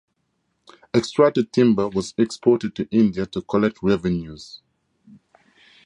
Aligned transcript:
Extracted 0.95 1.53
timber 1.53 1.87
was 1.87 2.15
exported 2.17 2.73
to 2.73 2.89
India 2.89 3.27
to 3.27 3.39
collect 3.43 3.83
revenues. 3.83 4.63